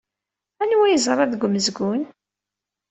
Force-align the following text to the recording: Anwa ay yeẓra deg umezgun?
Anwa 0.61 0.85
ay 0.85 0.93
yeẓra 0.93 1.25
deg 1.31 1.41
umezgun? 1.45 2.01